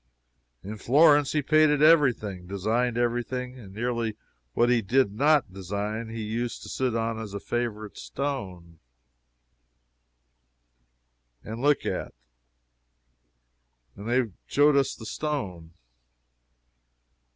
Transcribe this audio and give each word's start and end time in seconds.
In 0.63 0.77
Florence, 0.77 1.33
he 1.33 1.43
painted 1.43 1.83
every 1.83 2.11
thing, 2.11 2.47
designed 2.47 2.97
every 2.97 3.21
thing, 3.21 3.53
nearly, 3.71 4.07
and 4.07 4.17
what 4.55 4.69
he 4.71 4.81
did 4.81 5.13
not 5.13 5.53
design 5.53 6.09
he 6.09 6.23
used 6.23 6.63
to 6.63 6.69
sit 6.69 6.95
on 6.95 7.19
a 7.19 7.39
favorite 7.39 7.99
stone 7.99 8.79
and 11.43 11.61
look 11.61 11.85
at, 11.85 12.15
and 13.95 14.09
they 14.09 14.31
showed 14.47 14.75
us 14.75 14.95
the 14.95 15.05
stone. 15.05 15.71